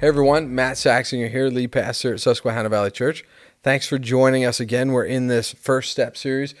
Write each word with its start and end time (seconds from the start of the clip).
Hey 0.00 0.06
everyone, 0.06 0.54
Matt 0.54 0.78
Saxon 0.78 1.18
you're 1.18 1.28
here, 1.28 1.48
lead 1.48 1.72
pastor 1.72 2.14
at 2.14 2.20
Susquehanna 2.20 2.68
Valley 2.68 2.92
Church. 2.92 3.24
Thanks 3.64 3.88
for 3.88 3.98
joining 3.98 4.44
us 4.44 4.60
again. 4.60 4.92
We're 4.92 5.04
in 5.04 5.26
this 5.26 5.52
first 5.54 5.90
step 5.90 6.16
series, 6.16 6.54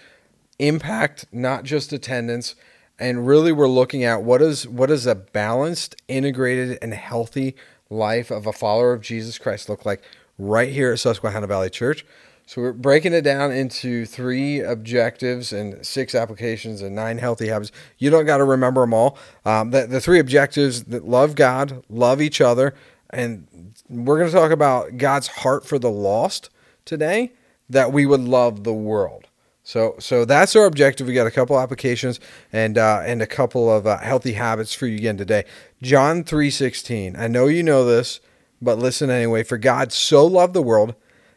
impact, 0.58 1.24
not 1.30 1.62
just 1.62 1.92
attendance, 1.92 2.56
and 2.98 3.28
really 3.28 3.52
we're 3.52 3.68
looking 3.68 4.02
at 4.02 4.24
what 4.24 4.42
is 4.42 4.66
what 4.66 4.90
is 4.90 5.06
a 5.06 5.14
balanced, 5.14 5.94
integrated, 6.08 6.80
and 6.82 6.92
healthy 6.92 7.54
life 7.88 8.32
of 8.32 8.44
a 8.44 8.52
follower 8.52 8.92
of 8.92 9.02
Jesus 9.02 9.38
Christ 9.38 9.68
look 9.68 9.86
like 9.86 10.02
right 10.36 10.72
here 10.72 10.90
at 10.90 10.98
Susquehanna 10.98 11.46
Valley 11.46 11.70
Church. 11.70 12.04
So 12.44 12.60
we're 12.60 12.72
breaking 12.72 13.12
it 13.12 13.22
down 13.22 13.52
into 13.52 14.04
three 14.04 14.58
objectives 14.60 15.52
and 15.52 15.86
six 15.86 16.12
applications 16.12 16.82
and 16.82 16.96
nine 16.96 17.18
healthy 17.18 17.46
habits. 17.46 17.70
You 17.98 18.10
don't 18.10 18.26
got 18.26 18.38
to 18.38 18.44
remember 18.44 18.80
them 18.80 18.94
all. 18.94 19.16
Um, 19.44 19.70
the, 19.70 19.86
the 19.86 20.00
three 20.00 20.18
objectives 20.18 20.84
that 20.84 21.06
love 21.06 21.36
God, 21.36 21.84
love 21.88 22.20
each 22.20 22.40
other, 22.40 22.74
and 23.10 23.74
we're 23.88 24.18
going 24.18 24.30
to 24.30 24.36
talk 24.36 24.50
about 24.50 24.96
God's 24.96 25.28
heart 25.28 25.66
for 25.66 25.78
the 25.78 25.90
lost 25.90 26.50
today, 26.84 27.32
that 27.68 27.92
we 27.92 28.06
would 28.06 28.20
love 28.20 28.64
the 28.64 28.72
world. 28.72 29.26
So, 29.62 29.96
so 29.98 30.24
that's 30.24 30.56
our 30.56 30.64
objective. 30.64 31.06
We 31.06 31.12
got 31.12 31.26
a 31.26 31.30
couple 31.30 31.60
applications 31.60 32.20
and 32.50 32.78
uh, 32.78 33.02
and 33.04 33.20
a 33.20 33.26
couple 33.26 33.70
of 33.70 33.86
uh, 33.86 33.98
healthy 33.98 34.32
habits 34.32 34.72
for 34.72 34.86
you 34.86 34.96
again 34.96 35.18
today. 35.18 35.44
John 35.82 36.24
three 36.24 36.50
sixteen. 36.50 37.16
I 37.16 37.28
know 37.28 37.48
you 37.48 37.62
know 37.62 37.84
this, 37.84 38.20
but 38.62 38.78
listen 38.78 39.10
anyway. 39.10 39.42
For 39.42 39.58
God 39.58 39.92
so 39.92 40.24
loved 40.24 40.54
the 40.54 40.62
world 40.62 40.94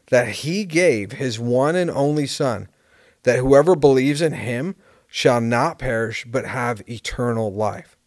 that 0.07 0.29
He 0.29 0.63
gave 0.63 1.11
His 1.11 1.39
one 1.39 1.75
and 1.75 1.91
only 1.91 2.25
Son, 2.25 2.69
that 3.23 3.39
whoever 3.39 3.75
believes 3.75 4.21
in 4.21 4.31
Him 4.31 4.75
shall 5.09 5.41
not 5.41 5.77
perish 5.77 6.25
but 6.25 6.45
have 6.45 6.89
eternal 6.89 7.51
life. 7.53 7.97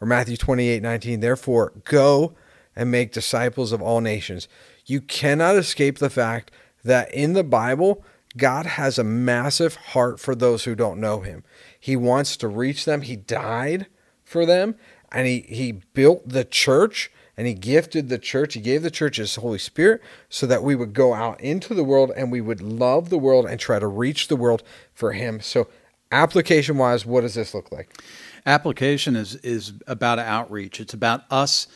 Or 0.00 0.06
Matthew 0.06 0.38
twenty 0.38 0.68
eight 0.68 0.82
nineteen. 0.82 1.20
Therefore, 1.20 1.74
go 1.84 2.32
and 2.78 2.92
make 2.92 3.12
disciples 3.12 3.72
of 3.72 3.82
all 3.82 4.00
nations. 4.00 4.46
You 4.86 5.00
cannot 5.00 5.56
escape 5.56 5.98
the 5.98 6.08
fact 6.08 6.52
that 6.84 7.12
in 7.12 7.32
the 7.32 7.42
Bible, 7.42 8.04
God 8.36 8.66
has 8.66 8.98
a 8.98 9.04
massive 9.04 9.74
heart 9.74 10.20
for 10.20 10.36
those 10.36 10.62
who 10.62 10.76
don't 10.76 11.00
know 11.00 11.20
him. 11.20 11.42
He 11.78 11.96
wants 11.96 12.36
to 12.36 12.46
reach 12.46 12.84
them. 12.84 13.02
He 13.02 13.16
died 13.16 13.88
for 14.22 14.46
them 14.46 14.76
and 15.10 15.26
he, 15.26 15.40
he 15.40 15.72
built 15.72 16.28
the 16.28 16.44
church 16.44 17.10
and 17.36 17.48
he 17.48 17.54
gifted 17.54 18.08
the 18.08 18.18
church. 18.18 18.54
He 18.54 18.60
gave 18.60 18.82
the 18.82 18.92
church 18.92 19.16
his 19.16 19.34
Holy 19.34 19.58
Spirit 19.58 20.00
so 20.28 20.46
that 20.46 20.62
we 20.62 20.76
would 20.76 20.92
go 20.92 21.14
out 21.14 21.40
into 21.40 21.74
the 21.74 21.84
world 21.84 22.12
and 22.16 22.30
we 22.30 22.40
would 22.40 22.60
love 22.60 23.10
the 23.10 23.18
world 23.18 23.44
and 23.44 23.58
try 23.58 23.80
to 23.80 23.88
reach 23.88 24.28
the 24.28 24.36
world 24.36 24.62
for 24.94 25.12
him. 25.12 25.40
So, 25.40 25.66
application 26.12 26.78
wise, 26.78 27.04
what 27.04 27.22
does 27.22 27.34
this 27.34 27.54
look 27.54 27.72
like? 27.72 28.00
Application 28.46 29.16
is, 29.16 29.34
is 29.36 29.72
about 29.88 30.20
outreach, 30.20 30.78
it's 30.78 30.94
about 30.94 31.24
us 31.28 31.66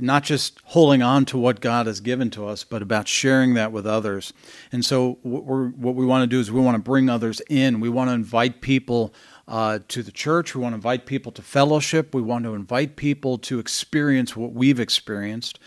not 0.00 0.24
just 0.24 0.58
holding 0.64 1.02
on 1.02 1.24
to 1.26 1.38
what 1.38 1.60
God 1.60 1.86
has 1.86 2.00
given 2.00 2.30
to 2.30 2.46
us, 2.46 2.64
but 2.64 2.80
about 2.80 3.08
sharing 3.08 3.54
that 3.54 3.72
with 3.72 3.86
others. 3.86 4.32
And 4.72 4.84
so, 4.84 5.18
what, 5.22 5.76
what 5.76 5.94
we 5.94 6.06
want 6.06 6.22
to 6.22 6.26
do 6.26 6.40
is 6.40 6.50
we 6.50 6.60
want 6.60 6.76
to 6.76 6.82
bring 6.82 7.08
others 7.10 7.40
in. 7.50 7.80
We 7.80 7.88
want 7.88 8.08
to 8.08 8.14
invite 8.14 8.60
people 8.60 9.12
uh, 9.48 9.80
to 9.88 10.02
the 10.02 10.12
church. 10.12 10.54
We 10.54 10.62
want 10.62 10.72
to 10.72 10.76
invite 10.76 11.06
people 11.06 11.30
to 11.32 11.42
fellowship. 11.42 12.14
We 12.14 12.22
want 12.22 12.44
to 12.44 12.54
invite 12.54 12.96
people 12.96 13.38
to 13.38 13.58
experience 13.58 14.34
what 14.34 14.52
we've 14.52 14.80
experienced. 14.80 15.58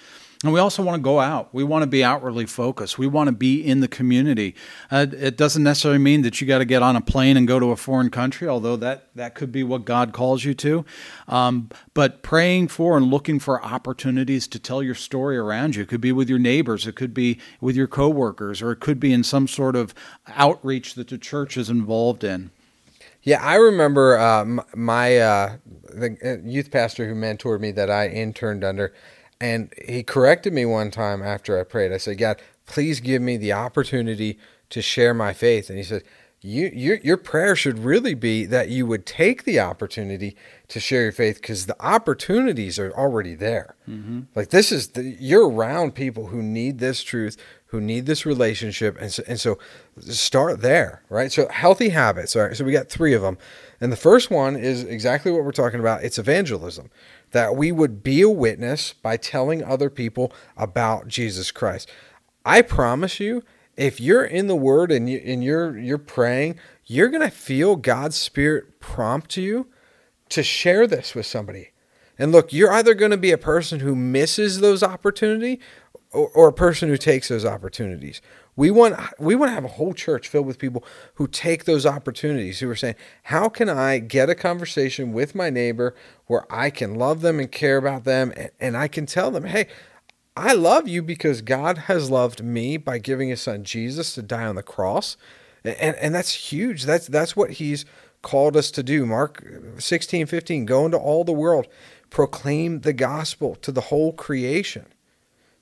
And 0.41 0.53
we 0.53 0.59
also 0.61 0.81
want 0.81 0.95
to 0.95 1.03
go 1.03 1.19
out. 1.19 1.53
We 1.53 1.65
want 1.65 1.83
to 1.83 1.87
be 1.87 2.01
outwardly 2.01 2.45
focused. 2.45 2.97
We 2.97 3.07
want 3.07 3.27
to 3.27 3.33
be 3.33 3.61
in 3.61 3.81
the 3.81 3.89
community. 3.89 4.55
Uh, 4.89 5.07
it 5.11 5.35
doesn't 5.35 5.63
necessarily 5.63 5.99
mean 5.99 6.21
that 6.21 6.39
you 6.39 6.47
got 6.47 6.59
to 6.59 6.65
get 6.65 6.81
on 6.81 6.95
a 6.95 7.01
plane 7.01 7.35
and 7.35 7.45
go 7.45 7.59
to 7.59 7.71
a 7.71 7.75
foreign 7.75 8.09
country, 8.09 8.47
although 8.47 8.77
that, 8.77 9.13
that 9.15 9.35
could 9.35 9.51
be 9.51 9.63
what 9.63 9.83
God 9.83 10.13
calls 10.13 10.45
you 10.45 10.53
to. 10.53 10.85
Um, 11.27 11.69
but 11.93 12.23
praying 12.23 12.69
for 12.69 12.95
and 12.95 13.07
looking 13.07 13.37
for 13.37 13.61
opportunities 13.61 14.47
to 14.47 14.59
tell 14.59 14.81
your 14.81 14.95
story 14.95 15.37
around 15.37 15.75
you. 15.75 15.83
It 15.83 15.89
could 15.89 15.99
be 15.99 16.13
with 16.13 16.29
your 16.29 16.39
neighbors, 16.39 16.87
it 16.87 16.95
could 16.95 17.13
be 17.13 17.37
with 17.59 17.75
your 17.75 17.87
coworkers, 17.87 18.61
or 18.61 18.71
it 18.71 18.79
could 18.79 18.99
be 18.99 19.11
in 19.11 19.25
some 19.25 19.45
sort 19.45 19.75
of 19.75 19.93
outreach 20.29 20.93
that 20.93 21.09
the 21.09 21.17
church 21.17 21.57
is 21.57 21.69
involved 21.69 22.23
in. 22.23 22.51
Yeah, 23.23 23.43
I 23.43 23.55
remember 23.55 24.17
uh, 24.17 24.45
my 24.73 25.17
uh, 25.17 25.57
the 25.89 26.17
uh, 26.23 26.47
youth 26.47 26.71
pastor 26.71 27.09
who 27.09 27.15
mentored 27.15 27.59
me 27.59 27.71
that 27.71 27.89
I 27.89 28.07
interned 28.07 28.63
under 28.63 28.93
and 29.41 29.73
he 29.87 30.03
corrected 30.03 30.53
me 30.53 30.65
one 30.65 30.91
time 30.91 31.23
after 31.23 31.59
I 31.59 31.63
prayed. 31.63 31.91
I 31.91 31.97
said, 31.97 32.17
God, 32.17 32.41
please 32.65 32.99
give 32.99 33.21
me 33.21 33.37
the 33.37 33.53
opportunity 33.53 34.37
to 34.69 34.81
share 34.81 35.13
my 35.13 35.33
faith. 35.33 35.69
And 35.69 35.77
he 35.77 35.83
said, 35.83 36.03
you, 36.41 36.71
your, 36.73 36.95
your 36.97 37.17
prayer 37.17 37.53
should 37.55 37.79
really 37.79 38.13
be 38.13 38.45
that 38.45 38.69
you 38.69 38.85
would 38.85 39.05
take 39.05 39.43
the 39.43 39.59
opportunity 39.59 40.37
to 40.69 40.79
share 40.79 41.03
your 41.03 41.11
faith 41.11 41.41
because 41.41 41.65
the 41.65 41.75
opportunities 41.85 42.79
are 42.79 42.93
already 42.93 43.35
there. 43.35 43.75
Mm-hmm. 43.89 44.21
Like 44.35 44.49
this 44.49 44.71
is 44.71 44.89
the, 44.89 45.03
you're 45.19 45.49
around 45.49 45.95
people 45.95 46.27
who 46.27 46.41
need 46.41 46.79
this 46.79 47.03
truth, 47.03 47.35
who 47.67 47.81
need 47.81 48.05
this 48.05 48.25
relationship, 48.25 48.97
and 49.01 49.11
so, 49.11 49.23
and 49.27 49.39
so 49.39 49.59
start 49.99 50.61
there, 50.61 51.03
right? 51.09 51.29
So 51.29 51.49
healthy 51.49 51.89
habits. 51.89 52.35
All 52.37 52.43
right. 52.43 52.55
So 52.55 52.63
we 52.63 52.71
got 52.71 52.87
three 52.87 53.13
of 53.13 53.21
them, 53.21 53.37
and 53.81 53.91
the 53.91 53.97
first 53.97 54.31
one 54.31 54.55
is 54.55 54.83
exactly 54.85 55.33
what 55.33 55.43
we're 55.43 55.51
talking 55.51 55.81
about. 55.81 56.03
It's 56.05 56.17
evangelism 56.17 56.89
that 57.31 57.55
we 57.55 57.71
would 57.71 58.03
be 58.03 58.21
a 58.21 58.29
witness 58.29 58.93
by 58.93 59.17
telling 59.17 59.63
other 59.63 59.89
people 59.89 60.33
about 60.57 61.07
Jesus 61.07 61.51
Christ. 61.51 61.89
I 62.45 62.61
promise 62.61 63.19
you, 63.19 63.43
if 63.77 63.99
you're 63.99 64.25
in 64.25 64.47
the 64.47 64.55
Word 64.55 64.91
and 64.91 65.09
you 65.09 65.21
and 65.25 65.43
you're 65.43 65.77
you're 65.77 65.97
praying, 65.97 66.59
you're 66.85 67.09
gonna 67.09 67.31
feel 67.31 67.75
God's 67.75 68.15
Spirit 68.15 68.79
prompt 68.79 69.37
you 69.37 69.67
to 70.29 70.43
share 70.43 70.87
this 70.87 71.15
with 71.15 71.25
somebody. 71.25 71.71
And 72.17 72.33
look, 72.33 72.51
you're 72.51 72.73
either 72.73 72.93
going 72.93 73.11
to 73.11 73.17
be 73.17 73.31
a 73.31 73.37
person 73.37 73.79
who 73.79 73.95
misses 73.95 74.59
those 74.59 74.83
opportunity 74.83 75.61
or, 76.11 76.29
or, 76.29 76.47
a 76.47 76.53
person 76.53 76.89
who 76.89 76.97
takes 76.97 77.27
those 77.27 77.45
opportunities. 77.45 78.21
We 78.55 78.71
want 78.71 78.99
we 79.19 79.35
want 79.35 79.49
to 79.49 79.53
have 79.53 79.65
a 79.65 79.69
whole 79.69 79.93
church 79.93 80.27
filled 80.27 80.47
with 80.47 80.57
people 80.57 80.83
who 81.15 81.27
take 81.27 81.65
those 81.65 81.85
opportunities, 81.85 82.59
who 82.59 82.69
are 82.69 82.75
saying, 82.75 82.95
"How 83.23 83.47
can 83.49 83.69
I 83.69 83.99
get 83.99 84.29
a 84.29 84.35
conversation 84.35 85.13
with 85.13 85.35
my 85.35 85.49
neighbor 85.49 85.95
where 86.25 86.45
I 86.51 86.69
can 86.69 86.95
love 86.95 87.21
them 87.21 87.39
and 87.39 87.51
care 87.51 87.77
about 87.77 88.03
them, 88.03 88.33
and, 88.35 88.51
and 88.59 88.77
I 88.77 88.87
can 88.87 89.05
tell 89.05 89.31
them, 89.31 89.45
hey." 89.45 89.67
I 90.37 90.53
love 90.53 90.87
you 90.87 91.01
because 91.01 91.41
God 91.41 91.77
has 91.77 92.09
loved 92.09 92.41
me 92.41 92.77
by 92.77 92.97
giving 92.97 93.27
his 93.27 93.41
son 93.41 93.65
Jesus 93.65 94.15
to 94.15 94.21
die 94.21 94.45
on 94.45 94.55
the 94.55 94.63
cross. 94.63 95.17
And, 95.65 95.97
and 95.97 96.15
that's 96.15 96.51
huge. 96.51 96.83
That's 96.83 97.07
that's 97.07 97.35
what 97.35 97.51
he's 97.51 97.83
called 98.21 98.55
us 98.55 98.71
to 98.71 98.83
do. 98.83 99.05
Mark 99.05 99.45
16, 99.77 100.27
15, 100.27 100.65
go 100.65 100.85
into 100.85 100.97
all 100.97 101.23
the 101.23 101.33
world, 101.33 101.67
proclaim 102.09 102.81
the 102.81 102.93
gospel 102.93 103.55
to 103.55 103.71
the 103.71 103.81
whole 103.81 104.13
creation. 104.13 104.85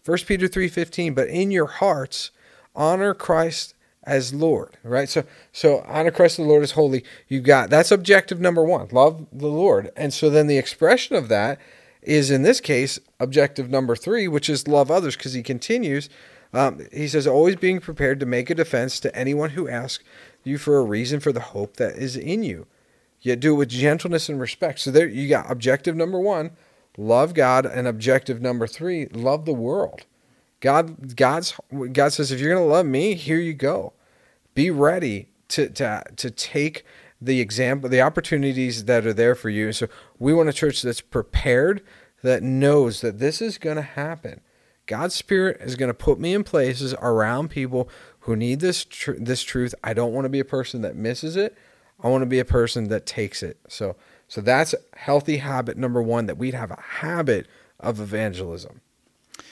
1 0.08 0.20
Peter 0.26 0.48
3:15, 0.48 1.14
but 1.14 1.28
in 1.28 1.52
your 1.52 1.66
hearts 1.66 2.32
honor 2.74 3.14
Christ 3.14 3.74
as 4.04 4.34
Lord, 4.34 4.78
right? 4.84 5.10
So 5.10 5.26
so 5.52 5.84
honor 5.86 6.12
Christ 6.12 6.38
the 6.38 6.44
Lord 6.44 6.64
as 6.64 6.72
holy. 6.72 7.04
You 7.28 7.42
got 7.42 7.70
that's 7.70 7.92
objective 7.92 8.40
number 8.40 8.64
one. 8.64 8.88
Love 8.94 9.28
the 9.34 9.48
Lord. 9.48 9.92
And 9.98 10.14
so 10.14 10.30
then 10.30 10.48
the 10.48 10.58
expression 10.58 11.18
of 11.18 11.28
that 11.28 11.60
is 12.02 12.32
in 12.32 12.44
this 12.44 12.62
case 12.62 13.00
objective 13.20 13.70
number 13.70 13.98
three, 13.98 14.30
which 14.30 14.50
is 14.50 14.66
love 14.66 14.90
others, 14.90 15.18
because 15.18 15.34
he 15.34 15.44
continues. 15.44 16.10
Um, 16.54 16.88
he 16.94 17.10
says, 17.10 17.28
always 17.28 17.58
being 17.58 17.82
prepared 17.82 18.22
to 18.22 18.26
make 18.26 18.50
a 18.50 18.56
defense 18.56 19.02
to 19.02 19.14
anyone 19.14 19.50
who 19.50 19.68
asks 19.68 20.06
you 20.46 20.58
for 20.58 20.78
a 20.78 20.84
reason 20.84 21.20
for 21.20 21.34
the 21.34 21.42
hope 21.42 21.76
that 21.76 21.98
is 21.98 22.16
in 22.16 22.44
you. 22.44 22.66
Yet 23.20 23.42
do 23.42 23.54
it 23.54 23.58
with 23.58 23.70
gentleness 23.70 24.30
and 24.30 24.40
respect. 24.40 24.80
So 24.80 24.90
there 24.90 25.10
you 25.10 25.28
got 25.28 25.52
objective 25.52 25.98
number 25.98 26.20
one, 26.20 26.52
love 26.98 27.34
God, 27.34 27.66
and 27.66 27.88
objective 27.88 28.42
number 28.42 28.68
three, 28.68 29.06
love 29.08 29.46
the 29.46 29.54
world. 29.54 30.06
God, 30.60 31.16
God's 31.16 31.54
God 31.92 32.14
says, 32.14 32.32
if 32.32 32.40
you're 32.40 32.54
going 32.54 32.68
to 32.68 32.74
love 32.74 32.86
me, 32.86 33.14
here 33.14 33.40
you 33.40 33.54
go. 33.54 33.94
Be 34.56 34.72
ready 34.72 35.30
to 35.50 35.70
to 35.70 36.04
to 36.16 36.32
take 36.32 36.84
the 37.22 37.40
example, 37.40 37.90
the 37.90 38.02
opportunities 38.02 38.86
that 38.86 39.06
are 39.06 39.14
there 39.14 39.36
for 39.36 39.50
you. 39.50 39.72
So 39.72 39.88
we 40.20 40.34
want 40.34 40.50
a 40.50 40.54
church 40.54 40.82
that's 40.82 41.02
prepared, 41.02 41.82
that 42.24 42.44
knows 42.44 43.02
that 43.02 43.20
this 43.20 43.42
is 43.42 43.58
going 43.58 43.76
to 43.76 43.82
happen. 43.82 44.42
God's 44.88 45.16
Spirit 45.16 45.62
is 45.62 45.76
going 45.76 45.90
to 45.90 45.94
put 45.94 46.20
me 46.20 46.34
in 46.34 46.44
places 46.44 46.94
around 47.02 47.50
people 47.50 47.90
who 48.22 48.36
need 48.36 48.60
this 48.60 48.86
tr- 48.86 49.14
this 49.20 49.44
truth. 49.44 49.76
I 49.84 49.94
don't 49.94 50.14
want 50.14 50.26
to 50.26 50.30
be 50.30 50.40
a 50.40 50.46
person 50.46 50.82
that 50.82 50.96
misses 50.96 51.36
it. 51.36 51.56
I 52.02 52.08
want 52.10 52.22
to 52.22 52.28
be 52.28 52.40
a 52.40 52.46
person 52.46 52.90
that 52.90 53.06
takes 53.06 53.44
it. 53.44 53.58
So 53.68 53.96
so 54.28 54.42
that's 54.42 54.76
healthy 54.96 55.38
habit 55.38 55.78
number 55.78 56.02
one 56.02 56.26
that 56.26 56.38
we'd 56.38 56.54
have 56.54 56.72
a 56.72 56.82
habit 56.82 57.48
of 57.80 58.00
evangelism. 58.00 58.82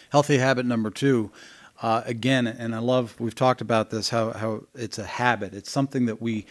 Healthy 0.10 0.38
habit 0.38 0.66
number 0.66 0.90
two, 0.90 1.32
uh, 1.82 2.02
again, 2.06 2.48
and 2.48 2.74
I 2.74 2.80
love, 2.80 3.16
we've 3.20 3.36
talked 3.36 3.62
about 3.62 3.90
this, 3.90 4.10
how, 4.10 4.32
how 4.32 4.64
it's 4.74 4.98
a 4.98 5.06
habit. 5.06 5.54
It's 5.54 5.72
something 5.72 6.06
that 6.06 6.22
we 6.22 6.46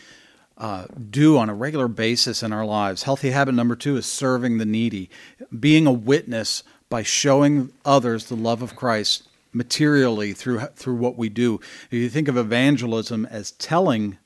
uh, 0.57 0.87
do 1.11 1.37
on 1.37 1.51
a 1.51 1.55
regular 1.55 1.89
basis 1.89 2.43
in 2.43 2.53
our 2.53 2.65
lives. 2.65 3.03
Healthy 3.03 3.31
habit 3.31 3.55
number 3.55 3.75
two 3.75 3.97
is 3.97 4.07
serving 4.07 4.59
the 4.59 4.65
needy, 4.65 5.11
being 5.59 5.87
a 5.87 5.93
witness 5.93 6.63
by 6.89 7.03
showing 7.03 7.73
others 7.85 8.27
the 8.27 8.37
love 8.37 8.63
of 8.63 8.77
Christ 8.77 9.29
materially 9.53 10.33
through 10.33 10.61
through 10.75 10.97
what 10.97 11.17
we 11.17 11.29
do. 11.29 11.61
If 11.91 11.93
you 11.93 12.09
think 12.09 12.29
of 12.29 12.37
evangelism 12.37 13.27
as 13.27 13.53
telling 13.53 14.19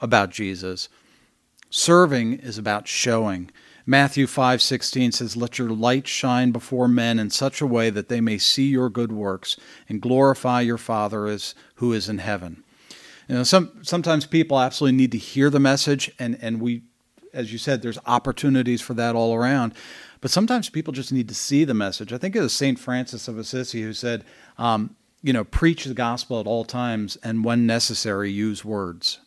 about 0.00 0.30
Jesus, 0.30 0.88
serving 1.74 2.34
is 2.34 2.56
about 2.56 2.86
showing. 2.86 3.50
Matthew 3.84 4.28
5:16 4.28 5.10
says, 5.10 5.36
"Let 5.36 5.58
your 5.58 5.70
light 5.70 6.06
shine 6.06 6.52
before 6.52 6.86
men 6.86 7.18
in 7.18 7.30
such 7.30 7.60
a 7.60 7.66
way 7.66 7.90
that 7.90 8.08
they 8.08 8.20
may 8.20 8.38
see 8.38 8.68
your 8.68 8.88
good 8.88 9.10
works 9.10 9.56
and 9.88 10.00
glorify 10.00 10.60
your 10.60 10.78
Father 10.78 11.26
as 11.26 11.54
who 11.76 11.92
is 11.92 12.08
in 12.08 12.18
heaven." 12.18 12.62
You 13.28 13.34
know, 13.34 13.42
some 13.42 13.72
sometimes 13.82 14.24
people 14.24 14.60
absolutely 14.60 14.96
need 14.96 15.12
to 15.12 15.18
hear 15.18 15.50
the 15.50 15.58
message, 15.58 16.12
and 16.18 16.38
and 16.40 16.60
we, 16.60 16.82
as 17.32 17.52
you 17.52 17.58
said, 17.58 17.82
there's 17.82 17.98
opportunities 18.06 18.80
for 18.80 18.94
that 18.94 19.16
all 19.16 19.34
around. 19.34 19.74
But 20.20 20.30
sometimes 20.30 20.70
people 20.70 20.92
just 20.92 21.12
need 21.12 21.28
to 21.28 21.34
see 21.34 21.64
the 21.64 21.74
message. 21.74 22.12
I 22.12 22.18
think 22.18 22.36
it 22.36 22.40
was 22.40 22.54
Saint 22.54 22.78
Francis 22.78 23.26
of 23.26 23.36
Assisi 23.36 23.82
who 23.82 23.92
said, 23.92 24.24
um, 24.58 24.94
you 25.22 25.32
know, 25.32 25.44
preach 25.44 25.84
the 25.84 25.92
gospel 25.92 26.38
at 26.38 26.46
all 26.46 26.64
times, 26.64 27.16
and 27.16 27.44
when 27.44 27.66
necessary, 27.66 28.30
use 28.30 28.64
words. 28.64 29.18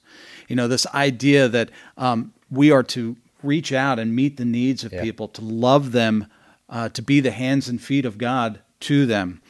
You 0.47 0.55
know, 0.55 0.67
this 0.67 0.87
idea 0.87 1.49
that 1.49 1.69
um, 1.97 2.33
we 2.51 2.71
are 2.71 2.83
to 2.83 3.17
reach 3.43 3.71
out 3.71 3.99
and 3.99 4.15
meet 4.15 4.37
the 4.37 4.45
needs 4.45 4.83
of 4.83 4.91
Yeah. 4.93 5.01
people, 5.03 5.27
to 5.29 5.41
love 5.41 5.91
them, 5.91 6.25
uh, 6.69 6.89
to 6.89 7.01
be 7.01 7.19
the 7.19 7.31
hands 7.31 7.69
and 7.69 7.81
feet 7.81 8.05
of 8.05 8.17
God 8.17 8.59
to 8.81 9.05
them. 9.05 9.41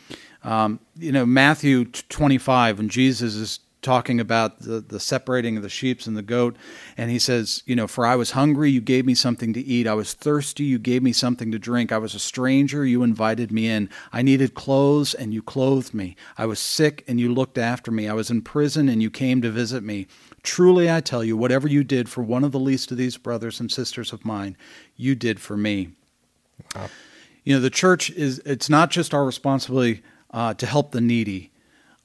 Um, 0.43 0.79
you 0.97 1.11
know, 1.11 1.25
Matthew 1.25 1.85
25, 1.85 2.77
when 2.77 2.89
Jesus 2.89 3.35
is 3.35 3.59
talking 3.87 4.19
about 4.19 4.59
the, 4.59 4.81
the 4.81 4.99
separating 4.99 5.55
of 5.55 5.63
the 5.63 5.69
sheep 5.69 6.05
and 6.05 6.17
the 6.17 6.21
goat, 6.21 6.57
and 6.97 7.09
he 7.09 7.17
says, 7.17 7.63
you 7.65 7.73
know, 7.73 7.87
for 7.87 8.05
I 8.05 8.17
was 8.17 8.31
hungry, 8.31 8.69
you 8.69 8.81
gave 8.81 9.05
me 9.05 9.15
something 9.15 9.53
to 9.53 9.61
eat. 9.61 9.87
I 9.87 9.93
was 9.93 10.13
thirsty, 10.13 10.65
you 10.65 10.77
gave 10.77 11.01
me 11.01 11.13
something 11.13 11.53
to 11.53 11.57
drink. 11.57 11.93
I 11.93 11.97
was 11.97 12.13
a 12.13 12.19
stranger, 12.19 12.85
you 12.85 13.01
invited 13.01 13.49
me 13.49 13.69
in. 13.69 13.89
I 14.11 14.23
needed 14.23 14.55
clothes, 14.55 15.13
and 15.13 15.33
you 15.33 15.41
clothed 15.41 15.93
me. 15.93 16.17
I 16.37 16.45
was 16.45 16.59
sick, 16.59 17.05
and 17.07 17.17
you 17.17 17.33
looked 17.33 17.57
after 17.57 17.89
me. 17.89 18.09
I 18.09 18.13
was 18.13 18.29
in 18.29 18.41
prison, 18.41 18.89
and 18.89 19.01
you 19.01 19.09
came 19.09 19.41
to 19.41 19.49
visit 19.49 19.83
me. 19.83 20.07
Truly, 20.43 20.91
I 20.91 20.99
tell 20.99 21.23
you, 21.23 21.37
whatever 21.37 21.69
you 21.69 21.85
did 21.85 22.09
for 22.09 22.21
one 22.21 22.43
of 22.43 22.51
the 22.51 22.59
least 22.59 22.91
of 22.91 22.97
these 22.97 23.15
brothers 23.15 23.61
and 23.61 23.71
sisters 23.71 24.11
of 24.11 24.25
mine, 24.25 24.57
you 24.97 25.15
did 25.15 25.39
for 25.39 25.55
me. 25.55 25.91
Wow. 26.75 26.89
You 27.45 27.55
know, 27.55 27.61
the 27.61 27.69
church 27.69 28.09
is, 28.09 28.39
it's 28.39 28.69
not 28.69 28.91
just 28.91 29.13
our 29.13 29.23
responsibility 29.23 30.03
uh, 30.31 30.53
to 30.55 30.65
help 30.65 30.91
the 30.91 30.99
needy, 30.99 31.51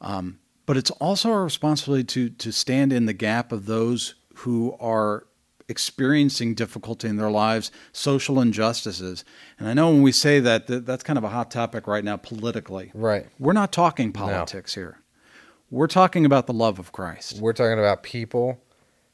um, 0.00 0.38
but 0.66 0.76
it's 0.76 0.90
also 0.92 1.30
our 1.30 1.44
responsibility 1.44 2.04
to, 2.04 2.30
to 2.30 2.52
stand 2.52 2.92
in 2.92 3.06
the 3.06 3.12
gap 3.12 3.52
of 3.52 3.66
those 3.66 4.14
who 4.36 4.76
are 4.80 5.26
experiencing 5.68 6.54
difficulty 6.54 7.08
in 7.08 7.16
their 7.16 7.30
lives, 7.30 7.70
social 7.92 8.40
injustices. 8.40 9.24
And 9.58 9.68
I 9.68 9.74
know 9.74 9.90
when 9.90 10.02
we 10.02 10.12
say 10.12 10.38
that, 10.40 10.66
that 10.66 10.84
that's 10.86 11.02
kind 11.02 11.16
of 11.18 11.24
a 11.24 11.28
hot 11.30 11.50
topic 11.50 11.86
right 11.86 12.04
now 12.04 12.16
politically. 12.16 12.90
Right. 12.94 13.26
We're 13.38 13.52
not 13.54 13.72
talking 13.72 14.12
politics 14.12 14.74
here. 14.74 14.98
We're 15.70 15.86
talking 15.86 16.26
about 16.26 16.46
the 16.46 16.52
love 16.52 16.78
of 16.78 16.92
Christ. 16.92 17.40
We're 17.40 17.54
talking 17.54 17.78
about 17.78 18.02
people 18.02 18.60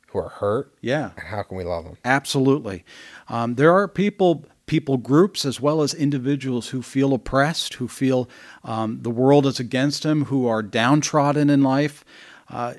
who 0.08 0.18
are 0.18 0.30
hurt, 0.30 0.72
Yeah. 0.80 1.10
and 1.16 1.26
how 1.28 1.42
can 1.42 1.56
we 1.56 1.64
love 1.64 1.84
them? 1.84 1.98
Absolutely. 2.04 2.84
Um, 3.28 3.54
there 3.56 3.72
are 3.72 3.86
people, 3.86 4.46
people 4.68 4.96
groups, 4.98 5.44
as 5.44 5.60
well 5.60 5.82
as 5.82 5.92
individuals 5.94 6.68
who 6.68 6.82
feel 6.82 7.12
oppressed, 7.12 7.74
who 7.74 7.88
feel 7.88 8.28
um, 8.62 9.02
the 9.02 9.10
world 9.10 9.46
is 9.46 9.58
against 9.58 10.04
them, 10.04 10.26
who 10.26 10.46
are 10.46 10.62
downtrodden 10.62 11.50
in 11.50 11.62
life. 11.62 12.04
Uh, 12.48 12.74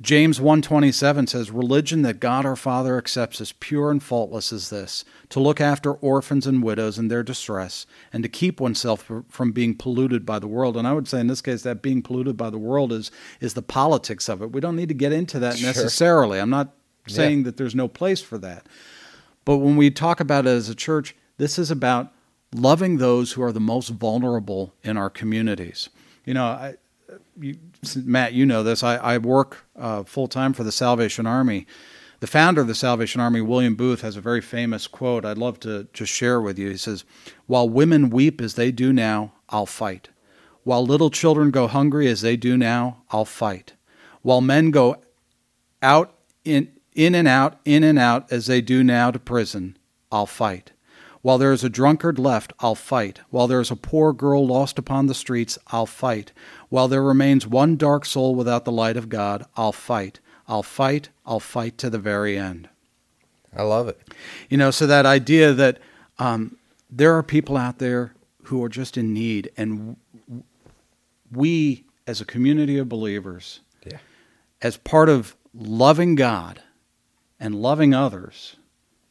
James 0.00 0.40
127 0.40 1.26
says, 1.26 1.50
Religion 1.50 2.02
that 2.02 2.20
God 2.20 2.46
our 2.46 2.54
Father 2.54 2.96
accepts 2.96 3.40
as 3.40 3.50
pure 3.52 3.90
and 3.90 4.00
faultless 4.00 4.52
is 4.52 4.70
this 4.70 5.04
to 5.28 5.40
look 5.40 5.60
after 5.60 5.92
orphans 5.92 6.46
and 6.46 6.62
widows 6.62 6.98
in 6.98 7.08
their 7.08 7.24
distress, 7.24 7.84
and 8.12 8.22
to 8.22 8.28
keep 8.28 8.60
oneself 8.60 9.10
from 9.28 9.50
being 9.50 9.74
polluted 9.74 10.24
by 10.24 10.38
the 10.38 10.46
world. 10.46 10.76
And 10.76 10.86
I 10.86 10.92
would 10.92 11.08
say 11.08 11.18
in 11.18 11.26
this 11.26 11.42
case, 11.42 11.62
that 11.62 11.82
being 11.82 12.00
polluted 12.02 12.36
by 12.36 12.48
the 12.48 12.58
world 12.58 12.92
is, 12.92 13.10
is 13.40 13.54
the 13.54 13.62
politics 13.62 14.28
of 14.28 14.40
it. 14.40 14.52
We 14.52 14.60
don't 14.60 14.76
need 14.76 14.88
to 14.88 14.94
get 14.94 15.12
into 15.12 15.40
that 15.40 15.56
Sure. 15.58 15.66
necessarily. 15.66 16.38
I'm 16.38 16.50
not 16.50 16.74
saying 17.08 17.42
that 17.42 17.56
there's 17.56 17.74
no 17.74 17.88
place 17.88 18.20
for 18.20 18.38
that. 18.38 18.66
But 19.48 19.60
when 19.60 19.76
we 19.76 19.90
talk 19.90 20.20
about 20.20 20.44
it 20.44 20.50
as 20.50 20.68
a 20.68 20.74
church, 20.74 21.16
this 21.38 21.58
is 21.58 21.70
about 21.70 22.12
loving 22.52 22.98
those 22.98 23.32
who 23.32 23.42
are 23.42 23.50
the 23.50 23.58
most 23.60 23.88
vulnerable 23.88 24.74
in 24.84 24.98
our 24.98 25.08
communities. 25.08 25.88
You 26.26 26.34
know, 26.34 26.44
I, 26.44 26.74
you, 27.40 27.56
Matt, 27.96 28.34
you 28.34 28.44
know 28.44 28.62
this. 28.62 28.82
I, 28.82 28.96
I 28.96 29.16
work 29.16 29.64
uh, 29.74 30.02
full 30.02 30.28
time 30.28 30.52
for 30.52 30.64
the 30.64 30.70
Salvation 30.70 31.26
Army. 31.26 31.66
The 32.20 32.26
founder 32.26 32.60
of 32.60 32.66
the 32.66 32.74
Salvation 32.74 33.22
Army, 33.22 33.40
William 33.40 33.74
Booth, 33.74 34.02
has 34.02 34.18
a 34.18 34.20
very 34.20 34.42
famous 34.42 34.86
quote 34.86 35.24
I'd 35.24 35.38
love 35.38 35.58
to 35.60 35.88
just 35.94 36.12
share 36.12 36.42
with 36.42 36.58
you. 36.58 36.68
He 36.68 36.76
says, 36.76 37.06
While 37.46 37.70
women 37.70 38.10
weep 38.10 38.42
as 38.42 38.54
they 38.54 38.70
do 38.70 38.92
now, 38.92 39.32
I'll 39.48 39.64
fight. 39.64 40.10
While 40.64 40.84
little 40.84 41.08
children 41.08 41.50
go 41.50 41.68
hungry 41.68 42.06
as 42.08 42.20
they 42.20 42.36
do 42.36 42.58
now, 42.58 42.98
I'll 43.10 43.24
fight. 43.24 43.72
While 44.20 44.42
men 44.42 44.70
go 44.70 44.96
out 45.80 46.12
in, 46.44 46.70
in 46.94 47.14
and 47.14 47.28
out, 47.28 47.58
in 47.64 47.84
and 47.84 47.98
out 47.98 48.30
as 48.32 48.46
they 48.46 48.60
do 48.60 48.82
now 48.82 49.10
to 49.10 49.18
prison, 49.18 49.76
I'll 50.10 50.26
fight. 50.26 50.72
While 51.22 51.38
there 51.38 51.52
is 51.52 51.64
a 51.64 51.68
drunkard 51.68 52.18
left, 52.18 52.52
I'll 52.60 52.74
fight. 52.74 53.20
While 53.30 53.48
there 53.48 53.60
is 53.60 53.70
a 53.70 53.76
poor 53.76 54.12
girl 54.12 54.46
lost 54.46 54.78
upon 54.78 55.06
the 55.06 55.14
streets, 55.14 55.58
I'll 55.68 55.86
fight. 55.86 56.32
While 56.68 56.88
there 56.88 57.02
remains 57.02 57.46
one 57.46 57.76
dark 57.76 58.04
soul 58.04 58.34
without 58.34 58.64
the 58.64 58.72
light 58.72 58.96
of 58.96 59.08
God, 59.08 59.44
I'll 59.56 59.72
fight. 59.72 60.20
I'll 60.46 60.62
fight. 60.62 61.08
I'll 61.26 61.40
fight 61.40 61.76
to 61.78 61.90
the 61.90 61.98
very 61.98 62.38
end. 62.38 62.68
I 63.54 63.62
love 63.62 63.88
it. 63.88 64.00
You 64.48 64.56
know, 64.58 64.70
so 64.70 64.86
that 64.86 65.06
idea 65.06 65.52
that 65.52 65.78
um, 66.18 66.56
there 66.90 67.14
are 67.16 67.22
people 67.22 67.56
out 67.56 67.78
there 67.78 68.14
who 68.44 68.62
are 68.64 68.68
just 68.68 68.96
in 68.96 69.12
need, 69.12 69.50
and 69.56 69.96
we, 71.32 71.84
as 72.06 72.20
a 72.20 72.24
community 72.24 72.78
of 72.78 72.88
believers, 72.88 73.60
Yeah. 73.84 73.98
as 74.62 74.76
part 74.76 75.08
of 75.08 75.36
loving 75.52 76.14
God 76.14 76.62
and 77.40 77.54
loving 77.54 77.94
others, 77.94 78.56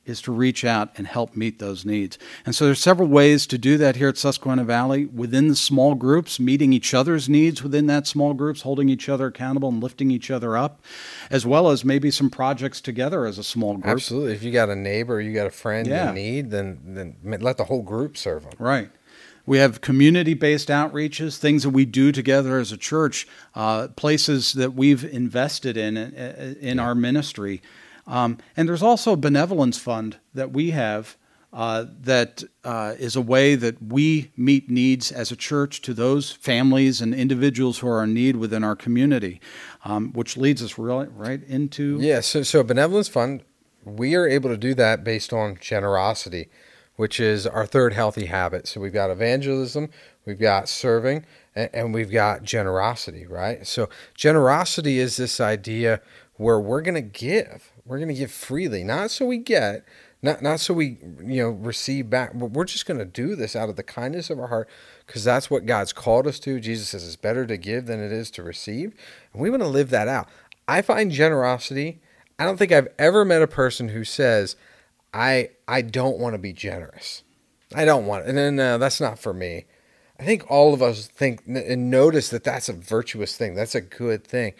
is 0.06 0.22
to 0.22 0.32
reach 0.32 0.64
out 0.64 0.90
and 0.98 1.06
help 1.06 1.36
meet 1.36 1.60
those 1.60 1.84
needs. 1.84 2.18
And 2.46 2.56
so 2.56 2.64
there's 2.64 2.80
several 2.80 3.10
ways 3.10 3.46
to 3.48 3.58
do 3.58 3.78
that 3.78 3.98
here 3.98 4.08
at 4.08 4.18
Susquehanna 4.18 4.64
Valley 4.64 5.06
within 5.06 5.50
the 5.50 5.56
small 5.56 5.96
groups, 5.96 6.40
meeting 6.40 6.72
each 6.72 6.94
other's 6.94 7.28
needs 7.28 7.62
within 7.62 7.88
that 7.88 8.08
small 8.08 8.34
groups, 8.34 8.62
holding 8.62 8.88
each 8.88 9.10
other 9.10 9.28
accountable 9.28 9.68
and 9.68 9.84
lifting 9.84 10.10
each 10.10 10.32
other 10.32 10.56
up, 10.56 10.82
as 11.30 11.46
well 11.46 11.70
as 11.70 11.84
maybe 11.84 12.10
some 12.10 12.30
projects 12.30 12.80
together 12.80 13.26
as 13.26 13.38
a 13.38 13.44
small 13.44 13.74
group. 13.74 13.86
Absolutely. 13.88 14.32
If 14.32 14.44
you 14.44 14.52
got 14.54 14.70
a 14.70 14.78
neighbor, 14.78 15.20
you 15.20 15.34
got 15.34 15.48
a 15.48 15.52
friend 15.52 15.86
Yeah. 15.86 16.08
in 16.10 16.16
need, 16.16 16.52
then 16.52 16.80
then 16.86 17.16
let 17.42 17.58
the 17.58 17.66
whole 17.66 17.82
group 17.84 18.16
serve 18.16 18.44
them. 18.44 18.54
Right. 18.60 18.90
We 19.46 19.58
have 19.58 19.82
community 19.82 20.34
based 20.36 20.70
outreaches, 20.70 21.38
things 21.38 21.64
that 21.64 21.72
we 21.72 21.84
do 21.86 22.14
together 22.14 22.60
as 22.60 22.72
a 22.72 22.78
church, 22.78 23.28
uh, 23.56 23.90
places 23.90 24.54
that 24.54 24.74
we've 24.74 25.04
invested 25.04 25.76
in 25.76 25.98
uh, 25.98 26.54
in 26.62 26.80
our 26.80 26.96
ministry. 26.96 27.62
Um, 28.08 28.38
and 28.56 28.68
there's 28.68 28.84
also 28.84 29.14
a 29.14 29.18
benevolence 29.18 29.78
fund 29.78 30.18
that 30.34 30.52
we 30.52 30.72
have 30.72 31.18
uh, 31.54 31.86
that 32.02 32.44
uh, 32.64 32.94
is 33.00 33.16
a 33.16 33.22
way 33.22 33.56
that 33.56 33.82
we 33.82 34.32
meet 34.36 34.70
needs 34.70 35.12
as 35.12 35.32
a 35.32 35.36
church 35.36 35.82
to 35.82 35.94
those 35.94 36.32
families 36.32 37.02
and 37.02 37.14
individuals 37.14 37.80
who 37.80 37.88
are 37.88 38.04
in 38.04 38.14
need 38.14 38.36
within 38.36 38.64
our 38.64 38.76
community, 38.76 39.40
um, 39.86 40.12
which 40.14 40.38
leads 40.38 40.62
us 40.62 40.78
really 40.78 41.08
right 41.08 41.42
into 41.44 41.98
Yeah, 42.00 42.20
so 42.20 42.44
so 42.44 42.64
benevolence 42.64 43.08
fund, 43.08 43.44
we 43.84 44.14
are 44.16 44.28
able 44.28 44.50
to 44.50 44.58
do 44.58 44.74
that 44.76 45.04
based 45.04 45.32
on 45.32 45.58
generosity, 45.60 46.50
which 46.96 47.20
is 47.20 47.48
our 47.48 47.66
third 47.66 47.94
healthy 47.94 48.26
habit. 48.26 48.68
So 48.68 48.82
we've 48.82 48.94
got 48.94 49.10
evangelism, 49.10 49.90
we've 50.26 50.40
got 50.40 50.68
serving, 50.68 51.26
and, 51.56 51.70
and 51.74 51.94
we've 51.94 52.12
got 52.12 52.44
generosity, 52.44 53.26
right? 53.26 53.66
So 53.66 53.90
generosity 54.16 55.00
is 55.00 55.18
this 55.18 55.40
idea 55.40 56.02
where 56.36 56.60
we're 56.60 56.82
going 56.82 56.96
to 56.96 57.02
give. 57.02 57.72
We're 57.88 57.98
going 57.98 58.10
to 58.10 58.14
give 58.14 58.32
freely, 58.32 58.84
not 58.84 59.12
so 59.12 59.26
we 59.26 59.38
get, 59.38 59.86
not 60.22 60.42
not 60.42 60.60
so 60.60 60.74
we 60.74 60.98
you 61.24 61.44
know 61.44 61.50
receive 61.50 62.10
back, 62.10 62.32
but 62.34 62.52
we're 62.52 62.66
just 62.66 62.86
going 62.86 62.98
to 62.98 63.06
do 63.06 63.36
this 63.36 63.56
out 63.56 63.70
of 63.70 63.76
the 63.76 63.84
kindness 63.84 64.30
of 64.30 64.40
our 64.40 64.48
heart 64.48 64.70
because 65.06 65.24
that's 65.24 65.50
what 65.50 65.66
God's 65.66 65.94
called 65.94 66.28
us 66.28 66.40
to. 66.40 66.60
Jesus 66.60 66.90
says 66.90 67.06
it's 67.06 67.16
better 67.16 67.46
to 67.46 67.56
give 67.56 67.86
than 67.86 68.04
it 68.04 68.12
is 68.12 68.32
to 68.32 68.44
receive, 68.44 68.94
and 69.32 69.42
we 69.42 69.50
want 69.50 69.62
to 69.62 69.70
live 69.70 69.90
that 69.92 70.08
out. 70.08 70.28
I 70.68 70.82
find 70.82 71.12
generosity. 71.12 72.02
I 72.40 72.46
don't 72.46 72.58
think 72.58 72.72
I've 72.72 72.90
ever 73.00 73.24
met 73.24 73.42
a 73.42 73.48
person 73.48 73.90
who 73.90 74.04
says, 74.04 74.56
"I 75.14 75.52
I 75.68 75.82
don't 75.82 76.18
want 76.18 76.34
to 76.34 76.40
be 76.40 76.54
generous. 76.54 77.24
I 77.74 77.86
don't 77.86 78.06
want 78.06 78.26
it." 78.26 78.30
And 78.30 78.38
then 78.38 78.60
uh, 78.60 78.78
that's 78.80 79.00
not 79.00 79.20
for 79.20 79.34
me. 79.34 79.66
I 80.20 80.24
think 80.24 80.50
all 80.50 80.74
of 80.74 80.82
us 80.82 81.08
think 81.08 81.44
and 81.46 81.92
notice 81.92 82.30
that 82.30 82.44
that's 82.44 82.70
a 82.70 82.74
virtuous 82.74 83.38
thing. 83.38 83.54
That's 83.54 83.76
a 83.76 83.82
good 83.82 84.26
thing. 84.26 84.54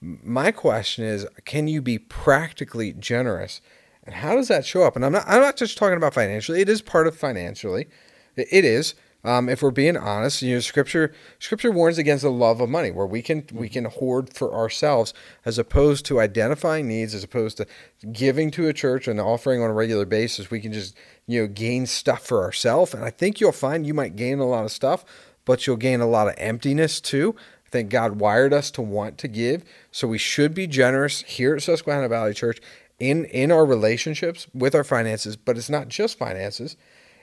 My 0.00 0.50
question 0.50 1.04
is, 1.04 1.26
can 1.44 1.68
you 1.68 1.82
be 1.82 1.98
practically 1.98 2.92
generous? 2.92 3.60
And 4.04 4.14
how 4.14 4.34
does 4.34 4.48
that 4.48 4.64
show 4.64 4.82
up? 4.82 4.96
And 4.96 5.04
I'm 5.04 5.12
not 5.12 5.24
I'm 5.26 5.42
not 5.42 5.56
just 5.56 5.76
talking 5.76 5.96
about 5.96 6.14
financially. 6.14 6.60
It 6.60 6.68
is 6.68 6.80
part 6.82 7.06
of 7.06 7.16
financially. 7.16 7.88
It 8.36 8.64
is. 8.64 8.94
Um, 9.22 9.50
if 9.50 9.62
we're 9.62 9.70
being 9.70 9.98
honest, 9.98 10.40
you 10.40 10.54
know, 10.54 10.60
scripture 10.60 11.12
scripture 11.38 11.70
warns 11.70 11.98
against 11.98 12.22
the 12.22 12.30
love 12.30 12.62
of 12.62 12.70
money, 12.70 12.90
where 12.90 13.06
we 13.06 13.20
can 13.20 13.44
we 13.52 13.68
can 13.68 13.84
hoard 13.84 14.32
for 14.32 14.54
ourselves, 14.54 15.12
as 15.44 15.58
opposed 15.58 16.06
to 16.06 16.20
identifying 16.20 16.88
needs, 16.88 17.14
as 17.14 17.22
opposed 17.22 17.58
to 17.58 17.66
giving 18.10 18.50
to 18.52 18.68
a 18.68 18.72
church 18.72 19.06
and 19.06 19.20
offering 19.20 19.62
on 19.62 19.68
a 19.68 19.74
regular 19.74 20.06
basis. 20.06 20.50
We 20.50 20.60
can 20.60 20.72
just 20.72 20.96
you 21.26 21.42
know 21.42 21.46
gain 21.48 21.84
stuff 21.84 22.26
for 22.26 22.42
ourselves, 22.42 22.94
and 22.94 23.04
I 23.04 23.10
think 23.10 23.40
you'll 23.40 23.52
find 23.52 23.86
you 23.86 23.92
might 23.92 24.16
gain 24.16 24.38
a 24.38 24.46
lot 24.46 24.64
of 24.64 24.72
stuff, 24.72 25.04
but 25.44 25.66
you'll 25.66 25.76
gain 25.76 26.00
a 26.00 26.08
lot 26.08 26.28
of 26.28 26.34
emptiness 26.38 26.98
too. 26.98 27.36
I 27.70 27.72
think 27.72 27.90
God 27.90 28.18
wired 28.18 28.52
us 28.52 28.70
to 28.72 28.82
want 28.82 29.16
to 29.18 29.28
give, 29.28 29.64
so 29.92 30.08
we 30.08 30.18
should 30.18 30.54
be 30.54 30.66
generous 30.66 31.22
here 31.22 31.54
at 31.54 31.62
Susquehanna 31.62 32.08
Valley 32.08 32.34
Church 32.34 32.60
in 32.98 33.24
in 33.26 33.52
our 33.52 33.64
relationships 33.64 34.48
with 34.52 34.74
our 34.74 34.82
finances, 34.82 35.36
but 35.36 35.56
it's 35.56 35.70
not 35.70 35.88
just 35.88 36.18
finances. 36.18 36.76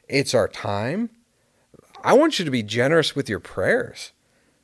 It's 0.08 0.34
our 0.34 0.48
time. 0.48 1.10
I 2.02 2.14
want 2.14 2.40
you 2.40 2.46
to 2.46 2.52
be 2.52 2.64
generous 2.64 3.14
with 3.14 3.28
your 3.28 3.42
prayers. 3.42 4.14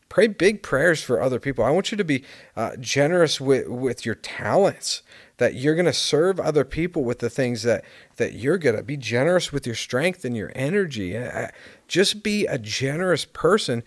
Pray 0.08 0.28
big 0.28 0.64
prayers 0.64 1.02
for 1.02 1.22
other 1.22 1.40
people. 1.40 1.66
I 1.66 1.72
want 1.72 1.92
you 1.92 1.98
to 1.98 2.04
be 2.04 2.24
uh, 2.56 2.78
generous 2.80 3.42
with, 3.42 3.68
with 3.68 4.06
your 4.06 4.16
talents, 4.16 5.02
that 5.38 5.56
you're 5.56 5.74
going 5.74 5.88
to 5.88 5.92
serve 5.92 6.40
other 6.40 6.64
people 6.64 7.04
with 7.04 7.18
the 7.18 7.32
things 7.32 7.64
that, 7.64 7.84
that 8.18 8.34
you're 8.34 8.60
good 8.60 8.76
at. 8.76 8.86
Be 8.86 8.96
generous 8.96 9.52
with 9.52 9.66
your 9.66 9.76
strength 9.76 10.24
and 10.24 10.38
your 10.38 10.52
energy. 10.54 11.18
Uh, 11.18 11.48
just 11.88 12.22
be 12.22 12.46
a 12.46 12.60
generous 12.60 13.26
person. 13.26 13.84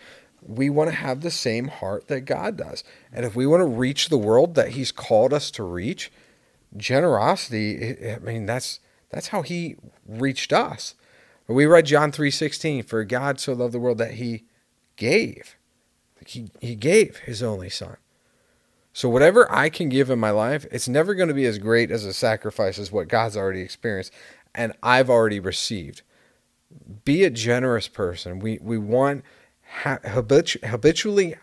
We 0.46 0.70
want 0.70 0.90
to 0.90 0.96
have 0.96 1.20
the 1.20 1.30
same 1.30 1.68
heart 1.68 2.08
that 2.08 2.22
God 2.22 2.56
does. 2.56 2.84
And 3.12 3.24
if 3.24 3.34
we 3.34 3.46
want 3.46 3.60
to 3.60 3.66
reach 3.66 4.08
the 4.08 4.18
world 4.18 4.54
that 4.54 4.70
He's 4.70 4.92
called 4.92 5.32
us 5.32 5.50
to 5.52 5.62
reach, 5.62 6.12
generosity, 6.76 8.10
I 8.10 8.18
mean, 8.18 8.46
that's, 8.46 8.80
that's 9.10 9.28
how 9.28 9.42
He 9.42 9.76
reached 10.06 10.52
us. 10.52 10.94
We 11.48 11.66
read 11.66 11.86
John 11.86 12.10
3:16, 12.10 12.84
for 12.84 13.04
God 13.04 13.38
so 13.38 13.52
loved 13.52 13.72
the 13.72 13.78
world 13.78 13.98
that 13.98 14.14
he 14.14 14.44
gave. 14.96 15.56
He, 16.26 16.50
he 16.60 16.74
gave 16.74 17.18
his 17.18 17.40
only 17.40 17.70
son. 17.70 17.98
So, 18.92 19.08
whatever 19.08 19.50
I 19.52 19.68
can 19.68 19.88
give 19.88 20.10
in 20.10 20.18
my 20.18 20.30
life, 20.30 20.66
it's 20.72 20.88
never 20.88 21.14
going 21.14 21.28
to 21.28 21.34
be 21.34 21.46
as 21.46 21.58
great 21.58 21.92
as 21.92 22.04
a 22.04 22.12
sacrifice 22.12 22.80
as 22.80 22.90
what 22.90 23.06
God's 23.06 23.36
already 23.36 23.60
experienced 23.60 24.12
and 24.56 24.72
I've 24.82 25.10
already 25.10 25.38
received. 25.38 26.02
Be 27.04 27.22
a 27.22 27.30
generous 27.30 27.86
person. 27.86 28.40
We, 28.40 28.58
we 28.60 28.78
want 28.78 29.22
habitu- 29.82 30.64
habitually 30.64 31.34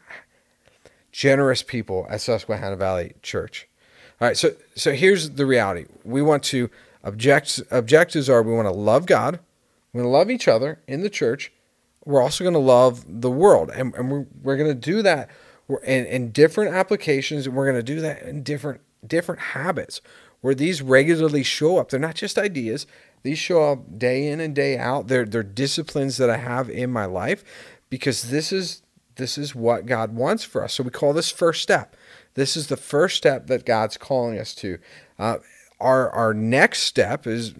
generous 1.11 1.63
people 1.63 2.07
at 2.09 2.21
Susquehanna 2.21 2.75
Valley 2.75 3.13
Church. 3.21 3.67
All 4.19 4.27
right, 4.27 4.37
so, 4.37 4.51
so 4.75 4.93
here's 4.93 5.31
the 5.31 5.45
reality. 5.45 5.85
We 6.03 6.21
want 6.21 6.43
to, 6.45 6.69
object, 7.03 7.61
objectives 7.71 8.29
are 8.29 8.41
we 8.41 8.53
want 8.53 8.67
to 8.67 8.73
love 8.73 9.05
God, 9.05 9.39
we 9.91 10.01
want 10.01 10.07
to 10.07 10.11
love 10.11 10.31
each 10.31 10.47
other 10.47 10.79
in 10.87 11.01
the 11.01 11.09
church, 11.09 11.51
we're 12.05 12.21
also 12.21 12.43
going 12.43 12.53
to 12.53 12.59
love 12.59 13.05
the 13.07 13.31
world. 13.31 13.69
And, 13.69 13.93
and 13.95 14.11
we're, 14.11 14.25
we're 14.41 14.57
going 14.57 14.69
to 14.69 14.75
do 14.75 15.01
that 15.03 15.29
in, 15.85 16.05
in 16.05 16.31
different 16.31 16.73
applications, 16.75 17.47
and 17.47 17.55
we're 17.55 17.65
going 17.65 17.77
to 17.77 17.83
do 17.83 18.01
that 18.01 18.23
in 18.23 18.43
different 18.43 18.81
different 19.05 19.41
habits 19.41 19.99
where 20.39 20.55
these 20.55 20.81
regularly 20.81 21.43
show 21.43 21.77
up. 21.77 21.89
They're 21.89 21.99
not 21.99 22.15
just 22.15 22.37
ideas; 22.37 22.85
these 23.23 23.39
show 23.39 23.71
up 23.71 23.97
day 23.97 24.27
in 24.27 24.39
and 24.39 24.53
day 24.53 24.77
out. 24.77 25.07
They're 25.07 25.25
they're 25.25 25.43
disciplines 25.43 26.17
that 26.17 26.29
I 26.29 26.37
have 26.37 26.69
in 26.69 26.91
my 26.91 27.05
life 27.05 27.43
because 27.93 28.31
this 28.31 28.51
is 28.51 28.81
this 29.17 29.37
is 29.37 29.53
what 29.53 29.85
God 29.85 30.15
wants 30.15 30.43
for 30.43 30.63
us. 30.63 30.73
So 30.73 30.83
we 30.83 30.89
call 30.89 31.13
this 31.13 31.29
first 31.29 31.61
step. 31.61 31.95
This 32.33 32.57
is 32.57 32.65
the 32.65 32.75
first 32.75 33.15
step 33.15 33.45
that 33.45 33.67
God's 33.67 33.97
calling 33.97 34.39
us 34.39 34.55
to. 34.55 34.79
Uh, 35.19 35.37
our 35.79 36.09
our 36.09 36.33
next 36.33 36.79
step 36.79 37.27
is 37.27 37.53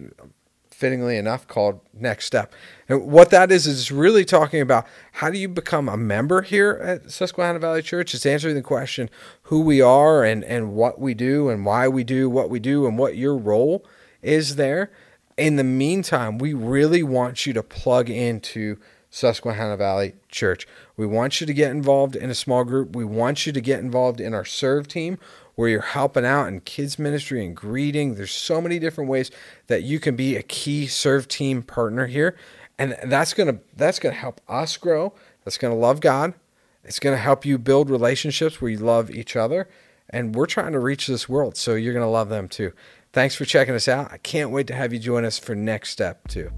fittingly 0.72 1.16
enough 1.18 1.46
called 1.46 1.78
Next 1.92 2.24
Step. 2.24 2.52
And 2.88 3.06
what 3.06 3.30
that 3.30 3.52
is 3.52 3.68
is 3.68 3.92
really 3.92 4.24
talking 4.24 4.60
about 4.60 4.88
how 5.12 5.30
do 5.30 5.38
you 5.38 5.48
become 5.48 5.88
a 5.88 5.96
member 5.96 6.42
here 6.42 6.80
at 6.82 7.12
Susquehanna 7.12 7.60
Valley 7.60 7.80
Church? 7.80 8.12
It's 8.12 8.26
answering 8.26 8.56
the 8.56 8.62
question 8.62 9.08
who 9.42 9.60
we 9.60 9.80
are 9.80 10.24
and, 10.24 10.42
and 10.42 10.74
what 10.74 10.98
we 10.98 11.14
do 11.14 11.48
and 11.48 11.64
why 11.64 11.86
we 11.86 12.02
do 12.02 12.28
what 12.28 12.50
we 12.50 12.58
do 12.58 12.88
and 12.88 12.98
what 12.98 13.16
your 13.16 13.36
role 13.36 13.86
is 14.20 14.56
there. 14.56 14.90
In 15.36 15.54
the 15.54 15.62
meantime, 15.62 16.38
we 16.38 16.54
really 16.54 17.04
want 17.04 17.46
you 17.46 17.52
to 17.52 17.62
plug 17.62 18.10
into 18.10 18.78
Susquehanna 19.14 19.76
Valley 19.76 20.14
Church. 20.28 20.66
We 20.96 21.06
want 21.06 21.40
you 21.40 21.46
to 21.46 21.54
get 21.54 21.70
involved 21.70 22.16
in 22.16 22.30
a 22.30 22.34
small 22.34 22.64
group. 22.64 22.96
We 22.96 23.04
want 23.04 23.46
you 23.46 23.52
to 23.52 23.60
get 23.60 23.78
involved 23.78 24.20
in 24.20 24.34
our 24.34 24.44
serve 24.44 24.88
team 24.88 25.18
where 25.54 25.68
you're 25.68 25.82
helping 25.82 26.26
out 26.26 26.48
in 26.48 26.60
kids 26.62 26.98
ministry 26.98 27.46
and 27.46 27.54
greeting. 27.54 28.16
There's 28.16 28.32
so 28.32 28.60
many 28.60 28.80
different 28.80 29.08
ways 29.08 29.30
that 29.68 29.84
you 29.84 30.00
can 30.00 30.16
be 30.16 30.34
a 30.34 30.42
key 30.42 30.88
serve 30.88 31.28
team 31.28 31.62
partner 31.62 32.08
here. 32.08 32.36
And 32.76 32.96
that's 33.04 33.34
going 33.34 33.54
to 33.54 33.60
that's 33.76 34.00
going 34.00 34.16
to 34.16 34.20
help 34.20 34.40
us 34.48 34.76
grow. 34.76 35.14
That's 35.44 35.58
going 35.58 35.72
to 35.72 35.78
love 35.78 36.00
God. 36.00 36.34
It's 36.82 36.98
going 36.98 37.14
to 37.14 37.22
help 37.22 37.46
you 37.46 37.56
build 37.56 37.90
relationships 37.90 38.60
where 38.60 38.72
you 38.72 38.78
love 38.78 39.12
each 39.12 39.36
other. 39.36 39.68
And 40.10 40.34
we're 40.34 40.46
trying 40.46 40.72
to 40.72 40.80
reach 40.80 41.06
this 41.06 41.28
world, 41.28 41.56
so 41.56 41.76
you're 41.76 41.94
going 41.94 42.04
to 42.04 42.10
love 42.10 42.30
them 42.30 42.48
too. 42.48 42.72
Thanks 43.12 43.36
for 43.36 43.44
checking 43.44 43.76
us 43.76 43.86
out. 43.86 44.10
I 44.10 44.18
can't 44.18 44.50
wait 44.50 44.66
to 44.66 44.74
have 44.74 44.92
you 44.92 44.98
join 44.98 45.24
us 45.24 45.38
for 45.38 45.54
next 45.54 45.90
step 45.90 46.26
too. 46.26 46.50